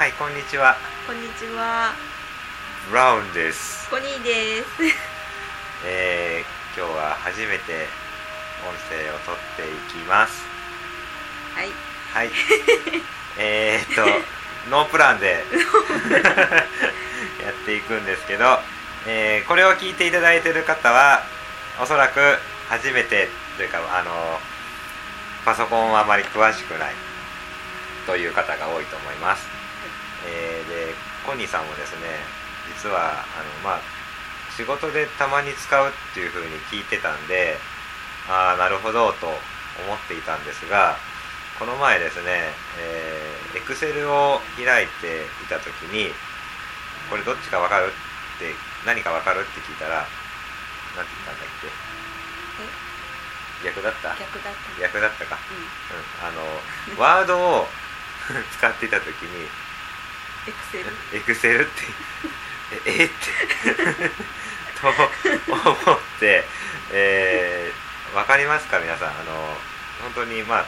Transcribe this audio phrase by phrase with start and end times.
[0.00, 0.76] はいこんにちは
[1.06, 1.92] こんにちは。
[2.88, 4.66] ブラウンですコニーです。
[5.84, 7.86] えー、今日は初めて
[8.66, 10.42] 音声を取っていきます
[11.54, 11.70] はい。
[12.14, 12.30] はい
[13.36, 14.06] えーっと
[14.72, 15.44] ノープランで
[17.44, 18.58] やっていくんですけど、
[19.06, 21.24] えーこれを聞いていただいている方は
[21.78, 22.38] おそらく
[22.70, 23.28] 初めて
[23.58, 24.40] というかあの
[25.44, 26.94] パソコンはあまり詳しくない
[28.06, 29.60] という方が多いと思います、
[30.26, 30.94] えーで
[31.26, 32.06] コニーさんもですね
[32.74, 33.80] 実はあのまあ
[34.56, 37.56] 仕事でたまに使うっていうふうに聞いてたんで
[38.28, 40.96] ああなるほどと思っていたんですが
[41.58, 46.12] この前ですね、えー、Excel を開いていた時に
[47.10, 48.54] これどっちか分かるって
[48.86, 50.06] 何か分かるって聞いたら
[50.96, 51.68] 何て言ったんだっけ？
[53.64, 54.16] 逆だった？
[54.16, 54.80] 逆だった。
[54.80, 55.60] 逆だったか、うん。
[55.60, 57.68] うん、あのワードを
[58.56, 59.48] 使っていた時に
[60.48, 60.84] エクセル。
[61.18, 61.70] エクセルって。
[62.86, 63.14] ええって。
[64.80, 66.44] と思って、
[66.92, 68.78] えー、分かりますか？
[68.78, 69.08] 皆さん。
[69.08, 69.58] あの
[70.02, 70.66] 本当にまあ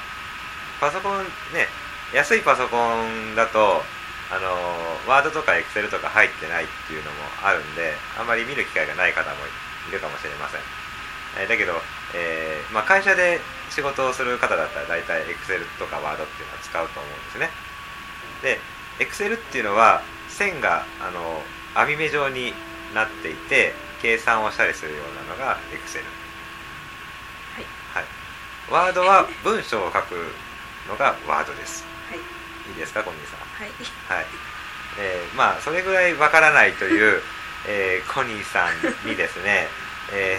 [0.80, 1.24] パソコン
[1.54, 1.68] ね
[2.12, 3.82] 安いパソコンだと
[4.30, 4.48] あの
[5.08, 9.36] ワードとかエクセルとか入ってないっていうのもあるんであんまり見る機会がない方も
[9.88, 10.60] いるかもしれません、
[11.40, 11.72] えーだけど、
[12.14, 17.50] えーまあ、会社で仕事をする方だったら大体エクセルとかワードっていうのは使うと思うんですね。
[18.42, 18.60] で
[19.00, 21.42] エクセルっていうのは線があの
[21.74, 22.52] 網目状に
[22.94, 26.04] なっていて計算をしたりするようなのがエクセル
[27.54, 27.64] はい。
[27.94, 28.04] はい
[28.70, 30.14] ワードは文章を書く
[30.88, 32.18] のがワードですはい。
[32.18, 33.40] いいですかコニーさん？
[33.58, 33.68] はい。
[34.20, 34.26] はい、
[35.00, 37.22] えーまあそれぐらいわからないという、
[37.66, 39.68] えーコニーさんにですね、
[40.12, 40.38] え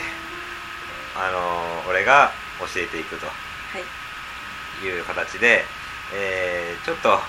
[1.15, 3.33] ーあのー俺が教えていくとは
[4.83, 4.85] い。
[4.85, 5.65] いう形で、
[6.13, 7.19] えーちょっと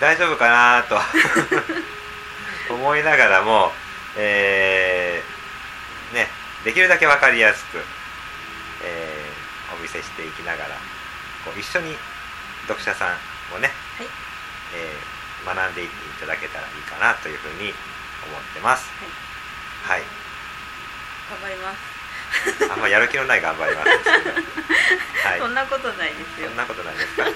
[0.00, 1.00] 大丈夫かなと
[2.74, 3.72] 思いながらも、
[4.16, 6.28] えーね、
[6.64, 7.82] できるだけ分かりやすく、
[8.82, 9.34] えー
[9.74, 10.76] お見せしていきながら
[11.44, 11.98] こう一緒に
[12.68, 13.18] 読者さん
[13.50, 14.06] もね、はい。
[14.74, 15.14] えー
[15.44, 17.68] 学んでいっていただけたらいいかなというふうに
[18.24, 18.88] 思ってます。
[19.84, 20.02] はい、
[21.30, 22.03] 頑張ります。
[22.70, 24.08] あんまやる気のない頑張りますけど、
[25.28, 26.56] はい、そんなことないですよそん。
[26.56, 27.22] なことないですか。
[27.24, 27.32] はい。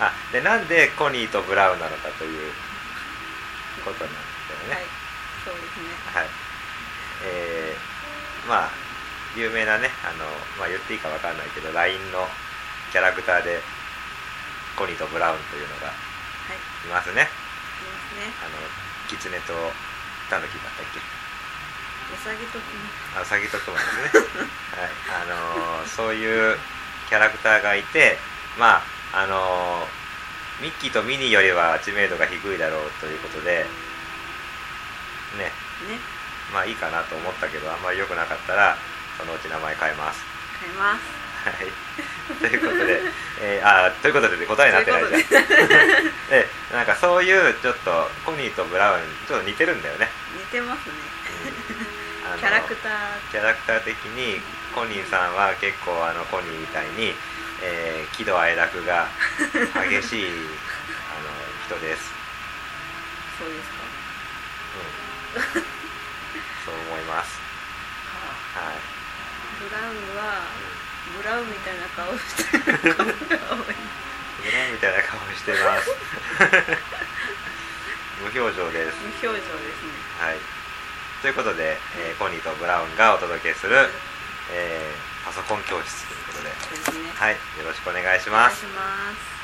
[0.00, 2.52] あ、でなんでコニーとブラウンなのかという
[3.84, 4.18] ことなんで
[4.48, 4.86] すよはいね。。
[5.44, 5.94] そうですね。
[6.14, 6.26] はい。
[7.24, 8.70] えーまあ
[9.36, 10.26] 有名なね、あの
[10.58, 12.28] まあ言っていいかわかんないけど LINE の
[12.90, 13.62] キャラクターで
[14.76, 16.86] コニーとブラウンというのがはい。
[16.86, 17.22] いますね。
[17.22, 17.30] いま
[18.10, 18.32] すね。
[18.44, 18.58] あの
[19.08, 19.72] キツネと
[20.28, 21.21] タヌキだったっけ？
[22.12, 22.90] うさぎときに。
[23.16, 24.20] あうさぎとクマですね。
[24.76, 24.90] はい。
[25.22, 26.58] あのーそういう
[27.08, 28.18] キャラクターがいて、
[28.58, 33.66] まああのーミッキーとミニーよりは知名度が低いだろうということで、
[35.38, 35.98] ね、ね。
[36.52, 38.76] まあいいかなと思ったけど、あんまり良くなかったら、
[39.18, 40.20] そのうち名前変えます。
[40.60, 41.22] 買います。
[41.42, 41.72] はい。
[42.38, 43.00] ということで、
[43.40, 45.48] えーあーということでで答えになってないじゃん。
[46.30, 50.08] で、 なんかそういうちょっとコニーとブラウンちょっと似てるんだよね。
[50.36, 50.92] 似てますね。
[51.42, 51.91] あの
[52.38, 52.92] キャラクター。
[53.30, 54.40] キャラクター的に
[54.74, 57.14] コニーさんは結構あのコニーみたいに、
[57.62, 59.08] えー喜怒哀楽が
[59.88, 60.30] 激しい あ
[61.24, 61.30] の
[61.66, 62.12] 人です、
[63.38, 63.74] そうですか。
[65.36, 65.42] うん、
[66.64, 67.40] そう思います
[68.54, 68.74] ははい、
[69.60, 70.20] ブラウンは
[71.16, 73.08] うブラウンみたいな顔してる方が多い。
[73.08, 73.12] ん、ブ
[74.52, 75.88] ラウンみたいな顔してます
[78.20, 79.54] 無表情です無表情ですね。
[80.20, 80.36] はい
[81.22, 83.76] ということで、えーコニーとブラウンがお届けする、
[84.52, 87.10] えーパソコン教室ということでね。
[87.14, 89.41] はいよろしくお願いしお願いしますます。